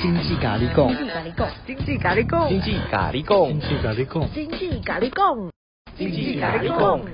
[0.00, 0.88] 经济咖喱贡，
[1.66, 5.50] 经济咖喱贡，经济咖喱贡，经济咖喱贡，经济咖喱贡，
[5.96, 7.04] 经济咖喱贡。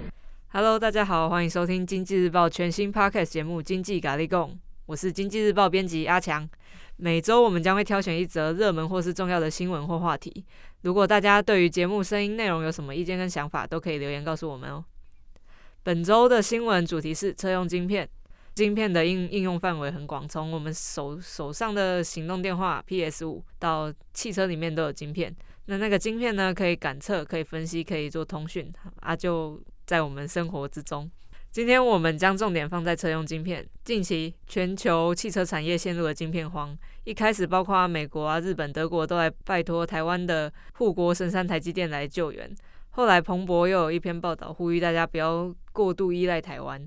[0.49, 4.51] Hello，大家好，欢迎收听《经济日报》全新 Podcast 节目《经济咖喱贡》，
[4.87, 6.49] 我是《经济日报》编辑阿强。
[6.97, 10.45] 每周我们将会挑选一则热门或是重要的新闻或话题。
[10.83, 14.85] 如果大家对于节目声音内容有什么意见跟想法，都可以留言告诉我们哦。
[15.83, 18.09] 本周的新闻主题是车用晶片。
[18.59, 25.33] 晶片的应应用范围很广，从我们手手上的行动电话 PS 五到汽车里面都有晶片。
[25.67, 28.69] 那那个晶片呢，可以感测、可以分析、可以做通讯
[28.99, 31.09] 啊，就在我们生活之中。
[31.53, 33.65] 今天我们将重点放在车用晶片。
[33.85, 42.53] 近期全球汽车产业陷入了晶片荒，一开始包括美国啊、日本、德国都来拜托台湾的护国神山台积电来救援。
[42.91, 46.85] 后来彭博又有一篇报道，呼吁大家不要过度依赖台湾。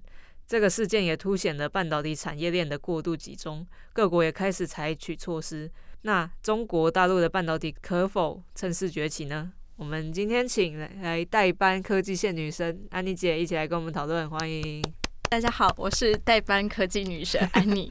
[0.52, 5.72] 这个事件也凸显了半导体产业链的过度集中，各国也开始采取措施。
[6.02, 9.54] 那中国大陆的半导体可否趁势崛起呢？
[9.78, 14.84] 我们今天请来代班科技线女神安妮姐一起来跟我们讨论，欢迎。
[15.30, 17.90] 大家好，我是代班科技女神安妮。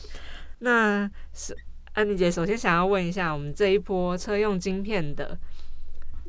[0.60, 1.54] 那是
[1.92, 5.38] 安妮姐，首先想要问一下，我们这一波车用晶片的。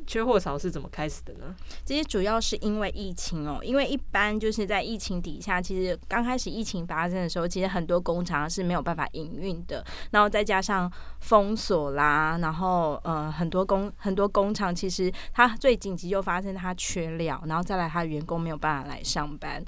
[0.06, 1.54] 缺货潮是怎么开始的呢？
[1.84, 19.62] 其实主要是因为疫情哦，因为一般就是在疫情底下，其实刚开始疫情发生的时候，其实很多工厂是没有办法营运的，然后再加上封锁啦，然后呃很多工很多工厂其实它最紧急就发生它缺料，然后再来它员工没有办法来上班。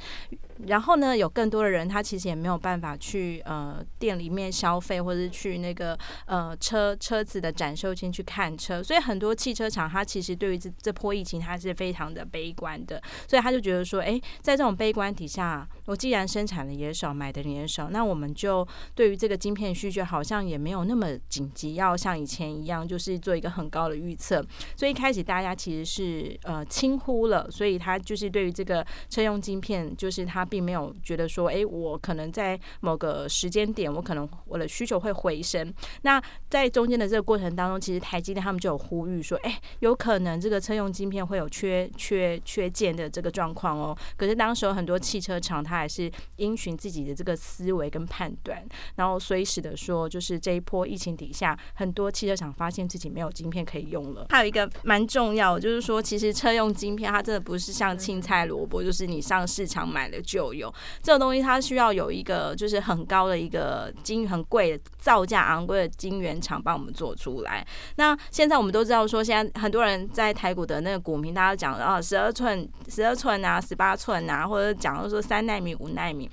[0.67, 8.81] 然后呢，有更多的人，他其实也没有办法去呃店里面消费，或者是去那个呃车车子的展售厅去看车。
[8.81, 13.03] 所以很多汽车厂，他其实对于这这波疫情，他是非常的悲观的。
[13.27, 24.41] 所以他就觉得说，哎，在这种悲观底下，我既然生产的也少，买的也少，那我们就对于这个晶片需求好像也没有那么紧急，要像以前一样，就是做一个很高的预测。
[24.77, 30.44] 所以一开始大家其实是呃轻忽了，所以他就是对于这个车用晶片，就是他。
[30.45, 35.73] 并没有觉得说，哎，我可能在某个时间点，我可能我的需求会回升。
[36.03, 43.97] 那在中间的这个过程当中，其实台积电他们就有呼吁说，哎，有可能这个车用晶片会有缺缺缺件的这个状况哦。
[44.17, 48.65] 可是当时有很多汽车厂，他还是因循自己的这个思维跟判断，
[48.97, 54.27] 然后所以使得说，就是这一波疫情底下，很多汽车厂发现自己没有晶片可以用了。
[54.31, 67.65] 还有一个蛮重要，就是说，其实车用晶片它真的不是像青菜萝卜，就是你上市场买了就有这种东西，它需要有一个就是很高的一个金很贵的造价昂贵的晶圆厂帮我们做出来。
[67.95, 76.29] 那现在我们都知道说，现在很多人在台股的那个股民，大家讲啊，十二寸、十二寸啊，十八寸啊，或者讲说三纳米、五纳米，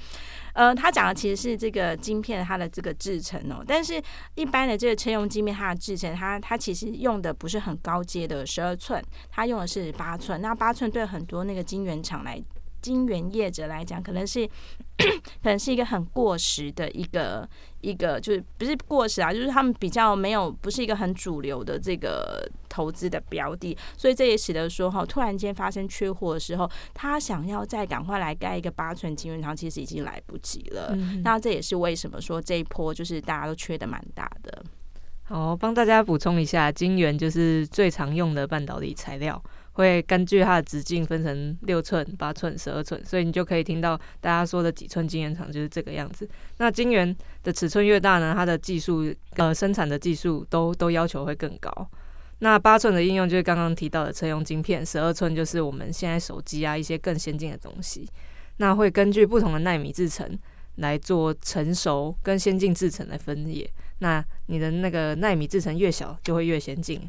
[0.53, 3.63] 呃，他讲的其实是这个晶片它的这个制成哦。
[3.68, 4.01] 但是
[4.33, 10.41] 一般的这个车用晶片，它的制成，它它其实用的不是很高阶的十二寸，它用的是八寸。
[10.41, 12.41] 那八寸对很多那个晶圆厂来。
[12.81, 14.47] 晶圆业者来讲，可能是
[14.97, 17.47] 可能是一个很过时的一个
[17.81, 30.94] 一个，就是不是过时啊，就是他们比较没有，不是一个很主流的这个投资的标的，所以这也使得说哈，突然间发生缺货的时候，他想要再赶快来盖一个八寸晶圆厂，其实已经来不及了。
[30.96, 34.63] 嗯、那这也是为什么说这一波就是大家都缺的蛮大的。
[35.24, 39.42] 好，帮大家补充一下，晶圆就是最常用的半导体材料。
[39.74, 46.28] 会根据它的直径分成六寸、八寸、十二寸，所以你就可以听到大家说的几寸晶圆厂就是这个样子。
[46.58, 51.72] 那晶圆的尺寸越大呢，它的技术呃生产的技术都都要求会更高。
[52.40, 58.10] 那八寸的应用就是刚刚提到的车用晶片，十二寸就是我们现在手机啊一些更先进的东西。
[58.58, 60.38] 那会根据不同的纳米制程
[60.76, 63.70] 来做成熟跟先进制程来分野。
[64.00, 67.08] 那你的那个纳米制程越小，就会越先进。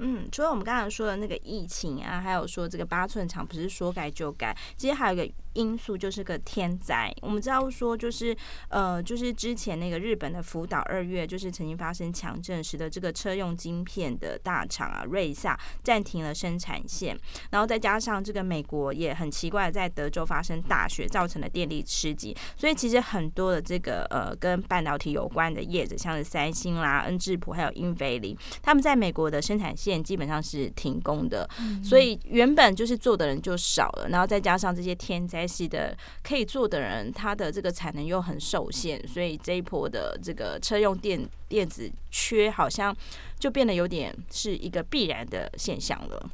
[0.00, 5.32] 嗯，除了我们刚才说的那个疫情啊，还有说这个八寸厂不是说改就改，其实还有一个。
[5.54, 7.12] 因素就是个天灾。
[7.22, 8.36] 我们知道说，就是
[8.68, 17.18] 呃，就是之前那个日本的福岛二月，就是曾经发生强震，使得这个车用晶片的大厂啊，瑞萨暂停了生产线。
[17.50, 22.32] 然后再加上这个美国也很奇怪，在德州发生大雪，造成了电力吃紧。
[22.56, 31.46] 所以其实很多的这个呃，跟半导体有关的业者，像是三星啦、恩智浦还有英飞凌，他们在美国的生产线基本上是停工的。
[31.82, 35.40] 所以原本就是做的人就少了，然后再加上这些天灾。
[35.50, 42.96] 系的可以做的人，他的这个产能又很受限，所以这一波的这个车用电电子缺，好像
[43.36, 46.30] 就变得有点是一个必然的现象了。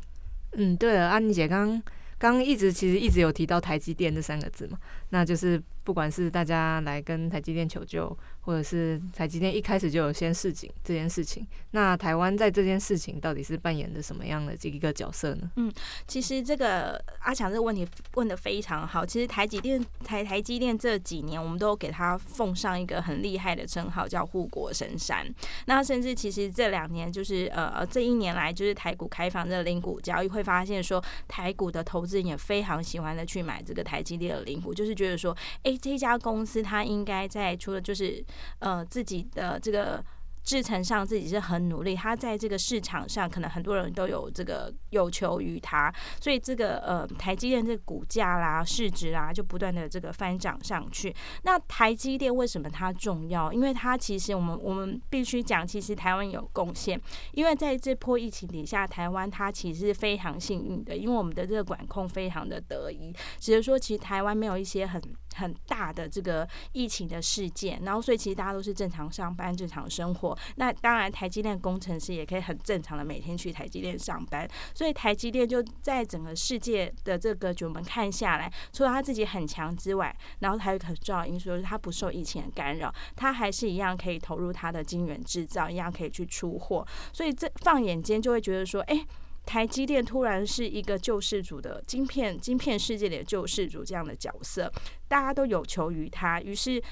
[0.52, 1.82] 嗯，对了，安妮姐刚
[2.18, 4.76] 刚一直其实一直有提到台积电这三个字嘛，
[5.08, 8.08] 那就是不管是大家来跟台积电求救，
[8.40, 15.48] 或者是台积电一开始就有先示警这件事情，那台湾在这件事情到底是扮演的什么样的这一个角色呢？
[15.54, 15.72] 嗯，
[16.08, 19.06] 其实这个阿强这个问题问得非常好。
[19.06, 25.24] 其实台积电台台积电这几年，我们都给他奉上一个很厉害的称号，叫护国神山。
[25.66, 38.24] 那甚至其实这两年，就是呃这一年来，就是台股开放这个零股交易，会发现说台股的投资人也非常喜欢的去买这个台积电的零股，就是觉得说，哎、这家公司它应该在除了就是
[38.58, 40.04] 呃自己的这个。
[40.46, 51.12] 制程上自己是很努力，他在这个市场上可能很多人都有这个有求于他，所以这个呃台积电这个股价啦、市值啦就不断的这个翻涨上去。
[51.42, 53.52] 那台积电为什么它重要？
[53.52, 57.00] 因为它其实我们我们必须讲，其实台湾有贡献，
[57.32, 65.02] 因为在这波疫情底下，台湾它其实是非常幸运的，因为我们的这个管控非常的得宜，只是说其实台湾没有一些很
[65.34, 70.35] 很大的这个疫情的事件，然后所以其实大家都是正常上班、正常生活。
[70.56, 89.04] 那当然，台积电工程师也可以很正常的每天去台积电上班，所以台积电就在整个世界的这个我们看下来，除了他自己很强之外，然后还有很重要因素就是他不受疫情的干扰，他还是一样可以投入他的晶圆制造，一样可以去出货，所以这放眼间就会觉得说，哎，
[89.44, 94.70] 台积电突然是一个救世主的晶片，晶片世界里的救世主这样的角色，
[95.08, 96.82] 大家都有求于他，于是。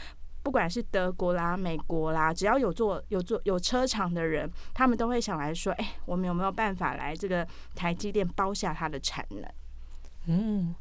[0.45, 9.43] 不管是德国啦、美国啦，只要有做有做有车厂的人，他们都会想来说：“哎、我们有没有办法来这个台积电包下它的产能？”
[10.29, 10.75] 嗯，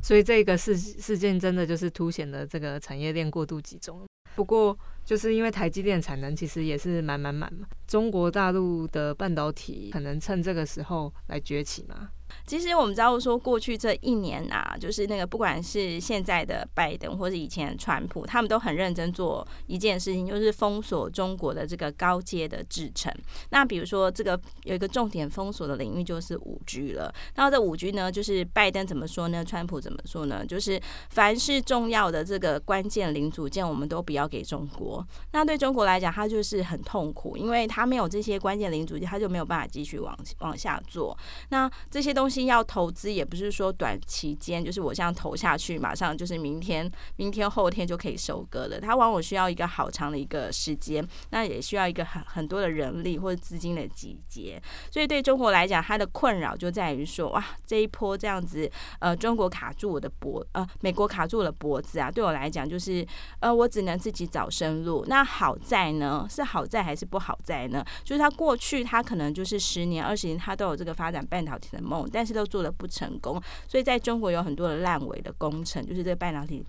[0.00, 4.06] 所以这个事事件真的就是凸显了这个产业链过度集中。
[4.36, 12.10] 不过，就是因为台积电产能其实也是满满满嘛，中国大陆的半导体可能趁这个时候来崛起嘛。
[12.46, 23.12] 其实我们知道说，过去这一年啊，就是那个不管是现在的拜登，或是以前的川普，他们都很认真做一件事情，就是封锁中国的这个高阶的制程。
[23.50, 27.12] 那比如说，这个有一个重点封锁的领域就是五 G 了。
[27.36, 29.44] 那这五 G 呢，就是拜登怎么说呢？
[29.44, 30.44] 川普怎么说呢？
[30.44, 30.80] 就是
[31.10, 35.06] 凡是重要的这个关键零组件，我们都不要给中国。
[35.32, 41.16] 那对中国来讲，它就是很痛苦，因为它没有这些关键零组件，它就没有办法继续往往下做。
[41.50, 42.48] 那这些东西。
[42.48, 48.80] 要投资也不是说短期间，就是我这样投下去，马上就是明天、明天后天就可以收割了。
[48.80, 54.60] 它往往需要一个好长的一个时间，那也需要一个很很多的人力或者资金的集结。
[54.90, 58.70] 所以对中国来讲，它的困扰就在于说，哇，这一波这样子，
[59.00, 63.06] 呃，中国卡住我的脖，呃，美国卡住我的脖子啊，对我来讲就是，
[63.40, 65.04] 呃，我只能自己找生路。
[65.06, 67.84] 那好在呢，是好在还是不好在呢？
[68.04, 72.38] 就是它过去它可能就是十年、二十年，它都有这个发展半导体的梦，但是。
[72.38, 76.64] 都做的不成功，所以在中国有很多的烂尾的工程，就是这个半导体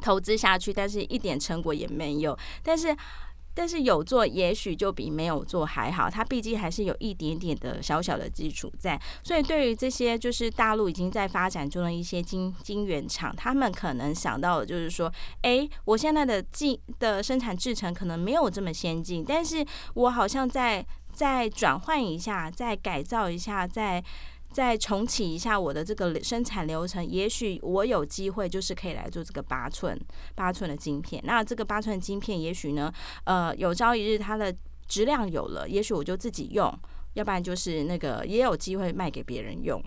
[0.00, 2.36] 投资下去，但是一点成果也没有。
[2.64, 2.96] 但是，
[3.54, 6.10] 但是有做，也许就比没有做还好。
[6.10, 9.00] 它毕竟还是有一点点的小小的基础在。
[9.22, 15.12] 所以，对于这些就是大陆已经在发展中的一些晶晶圆厂，他们可能想到的就是说，
[15.42, 19.64] 哎，我现在的技的生产制程可能没有这么先进，但是
[19.94, 24.02] 我好像在再转换一下，再改造一下，再。
[24.52, 29.98] 再重启一下我的这个生产流程，也许我有机会就是可以来做这个八寸
[30.34, 31.22] 八寸的晶片。
[31.26, 32.92] 那这个八寸的晶片，也许呢，
[33.24, 34.54] 呃，有朝一日它的
[34.86, 36.72] 质量有了，也许我就自己用，
[37.14, 39.82] 要不然就是那个也有机会卖给别人用。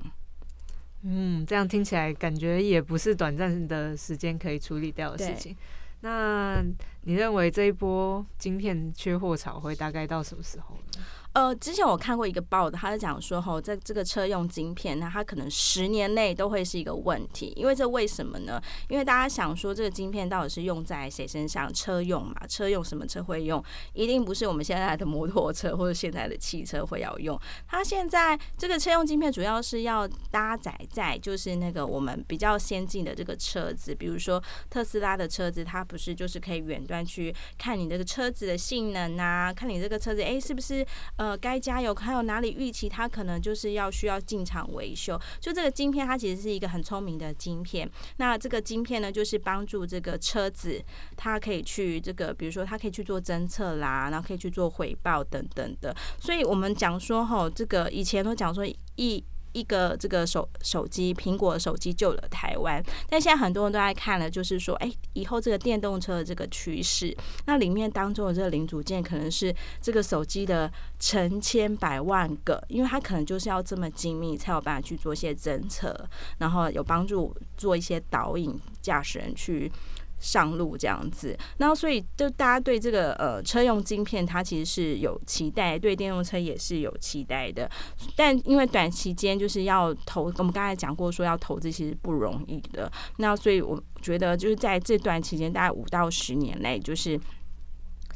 [1.04, 5.56] 嗯，这样听起来感觉也不是短暂的时间可以处理掉的事情。
[6.02, 6.64] 那
[7.06, 11.04] 你认为这一波晶片缺货潮会大概到什么时候呢？
[11.34, 18.58] 呃，之前我看过一个报道，他是讲说，吼，在这个车用晶片，那它可能十年内都会是一个问题，因为这为什么呢？
[18.88, 21.70] 因为大家想说，这个晶片到底是用在谁身上？
[21.74, 23.62] 车用嘛，车用什么车会用？
[23.92, 27.38] 一定不是我们现在的摩托车或者现在的汽车会要用。
[27.68, 40.86] 它现在这个车用晶片主要是要搭载在，就是那个我们比较先进的这个车子，比如说特斯拉的车子，它不是就是可以远端去看你这个车子的性能啊，看你这个车子，哎，是不是
[41.16, 41.36] 呃。
[41.46, 45.16] 该加油，还有哪里预期它可能就是要需要进场维修。
[45.40, 47.88] 就这个晶片，它其实是一个很聪明的晶片。
[48.18, 50.84] 那这个晶片呢，就是帮助这个车子，
[51.16, 55.96] 它可以去这个，比如说它可以去做侦测啦，然后可以去做回报等等的。
[56.20, 59.24] 所以我们讲说，吼，这个以前都讲说一。
[59.56, 62.84] 一个这个手手机，苹果手机救了台湾。
[63.10, 70.70] 但现在很多人都在看了，就是说，哎，以后这个电动车的这个趋势，那里面当中的这个零组件可能是这个手机的
[71.00, 75.98] 成千百万个，因为它可能就是要这么精密，才有办法去做一些侦测，
[76.40, 79.72] 然后有帮助做一些导引驾驶人去。
[80.20, 87.70] 上路这样子，然后所以就大家对这个呃车用晶片，它其实是有期待，对电动车也是有期待的。
[88.16, 92.92] 但因为短期间就是要投，我们刚才讲过说要投资其实不容易的。
[93.18, 97.20] 那所以我觉得就是在这段期间，大概五到十年内，就是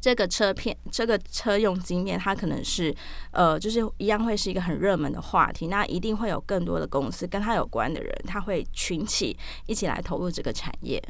[0.01, 2.95] 这个车片，这个车用晶片，它可能是
[3.31, 5.67] 呃，就是一样会是一个很热门的话题。
[5.67, 9.37] 那一定会有更多的公司跟它有关的人，他会群起
[9.67, 11.03] 一起来投入这个产业。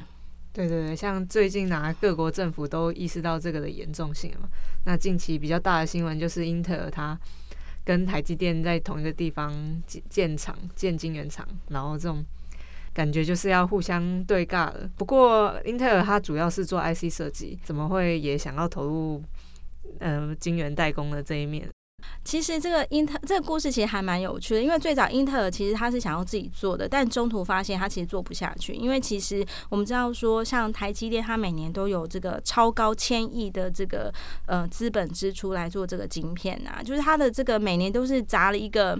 [0.51, 4.49] 对对对，像最近拿各国政府都意识到这个的严重性了嘛。
[4.85, 7.17] 那近期比较大的新闻就是英特尔它
[7.85, 9.53] 跟台积电在同一个地方
[9.85, 12.25] 建建厂建晶圆厂，然后这种
[12.93, 14.89] 感觉就是要互相对尬了。
[14.97, 19.23] 不过英特尔它主要是做 IC 设计，怎么会也想要投入
[19.99, 21.69] 呃晶圆代工的这一面？
[22.23, 34.13] 其实这个英特这个故事其实还蛮有趣的，因为最早英特尔其实他是想要自己做的，但中途发现他其实做不下去，因为其实我们知道说，像台积电，它每年都有这个超高千亿的这个
[34.45, 38.99] 呃资本支出来做这个晶片啊，就是它的这个每年都是砸了一个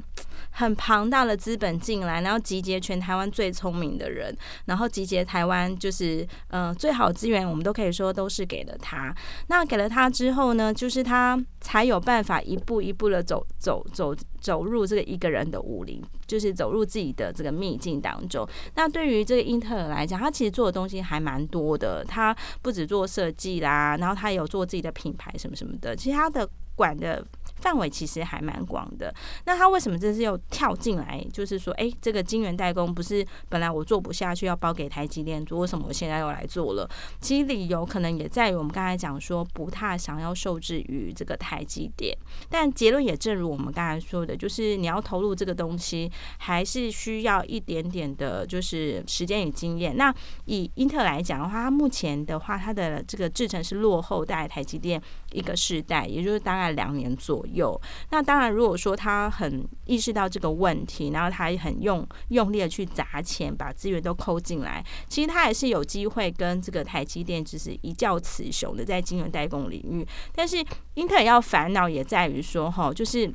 [0.50, 9.16] 很庞大的资本进来，然后集结全台湾最聪明的人，然后集结台湾就是嗯最好资源，我们都可以说都是给了他。
[9.48, 12.80] 那给了他之后呢，就是他才有办法一步。
[12.80, 18.48] 一步的走走走走入这个一个人的武林，就是走入自己的这个秘境当中。
[18.76, 22.04] 那对于这个英特尔来讲，他其实做的东西还蛮多的。
[22.04, 25.96] 他不止做设计啦，然后他也有做自己的品牌什么什么的。
[25.96, 27.26] 其实他的管的。
[27.62, 31.22] 范围其实还蛮广的，那他为什么这次又跳进来？
[31.34, 36.90] 就是说，哎，这个晶圆代工不是本来我做不下去，要包给台积电做，为什么我现在又来做了？
[37.20, 42.18] 其实理由可能也在于我们刚才讲说，不太想要受制于这个台积电。
[42.50, 49.96] 但结论也正如我们刚才说就是你要投入这个东西，还是需要一点点的，就是时间与经验。
[49.96, 50.14] 那
[50.46, 57.80] 以英特尔来讲的话，它目前的话，它的这个制程是落后大概台积电一个世代，也就是大概两年左右。
[58.12, 70.08] 那当然，如果说他很意识到这个问题，然后他也很用用力的去砸钱，把资源都抠进来，其实他也是有机会跟这个台积电就是一较雌雄的在晶圆代工领域。
[70.34, 70.64] 但是
[70.96, 73.32] 英特尔要烦恼也在于说，哈，就是。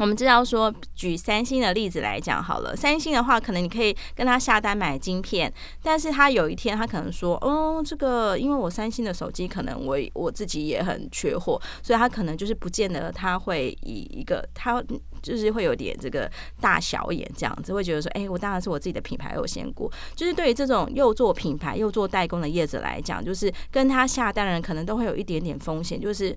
[0.00, 2.74] 我们知道说，举三星的例子来讲好了。
[2.74, 5.52] 三星的话，可能你可以跟他下单买晶片，
[5.82, 14.82] 但是他有一天他可能说，哦，这个因为我三星的手机可能我我自己也很缺货，所以他可能就是不见得他会以一个他。
[15.22, 19.90] 就是会有点这个大小眼这样子，会觉得说，哎，我当然是我自己的品牌优先过。
[20.14, 26.00] 就是对于这种又做品牌又做代工的业者来讲，就是跟他下单的人可能都会有一点点风险。
[26.00, 26.36] 就是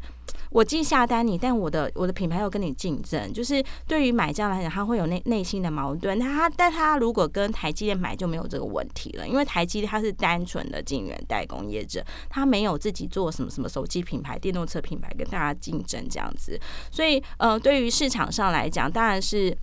[0.50, 3.32] 我既下单你，但我的我的品牌又跟你竞争。
[3.34, 6.20] 就是对于买家来讲，他会有内内心的矛盾。
[6.20, 16.60] 他但他如果跟台积电买就没有这个问题了，因为台积电它是单纯的晶圆代工业者，他没有自己做什么什么手机品牌、电动车品牌跟大家竞争这样子。
[16.92, 19.56] 所以呃，对于市场上来讲，当然是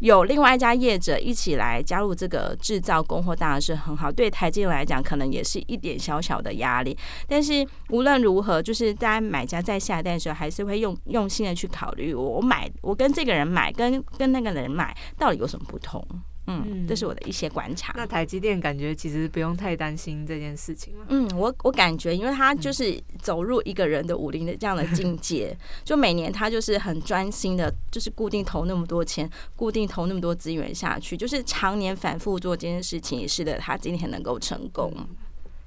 [0.00, 4.10] 有另外一家业者一起来加入这个制造供货，当然是很好。
[4.10, 6.96] 对台积电来讲，可能也是一点小小的压力。
[7.26, 16.04] 但是无论如何，就是在买家在下单的时候，还是会用用心的去考虑，我买，我跟这个人买，跟跟那个人买，到底有什么不同？
[16.48, 17.92] 嗯，这是我的一些观察。
[17.96, 21.06] 那台积电感觉其实不用太担心这件事情了。
[21.10, 34.92] 嗯，我我感觉，因为他就是走入一个人的武林的这样的境界， 就每年他就是很专心的，就是固定投那么多钱，固定投那么多资源下去，就是常年反复做这件事情，使得他今天能够成功。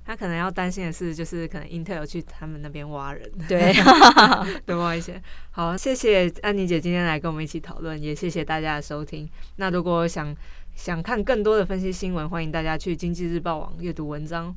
[0.04, 3.72] 他可能要担心的是，就是可能英特尔去他们那边挖人，对，
[4.66, 5.22] 多挖一些。
[5.52, 9.30] 好，谢谢安妮姐今天来跟我们一起讨论，也谢谢大家的收听。
[9.58, 10.36] 那如果想
[10.75, 14.56] 想看更多的分析新闻，欢迎大家去经济日报网阅读文章。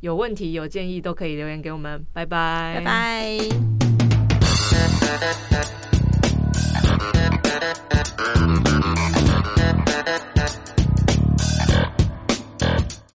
[0.00, 3.38] 有问题有建议都可以留言给我们，拜拜，拜拜。